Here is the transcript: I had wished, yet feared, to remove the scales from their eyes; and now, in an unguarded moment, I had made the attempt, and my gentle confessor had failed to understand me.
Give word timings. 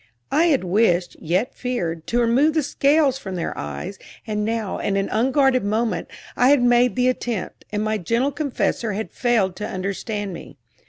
I 0.31 0.45
had 0.45 0.63
wished, 0.63 1.15
yet 1.19 1.53
feared, 1.53 2.07
to 2.07 2.19
remove 2.21 2.55
the 2.55 2.63
scales 2.63 3.19
from 3.19 3.35
their 3.35 3.55
eyes; 3.55 3.99
and 4.25 4.43
now, 4.43 4.79
in 4.79 4.97
an 4.97 5.09
unguarded 5.09 5.63
moment, 5.63 6.07
I 6.35 6.49
had 6.49 6.63
made 6.63 6.95
the 6.95 7.07
attempt, 7.07 7.65
and 7.71 7.83
my 7.83 7.99
gentle 7.99 8.31
confessor 8.31 8.93
had 8.93 9.11
failed 9.11 9.55
to 9.57 9.67
understand 9.69 10.33
me. 10.33 10.57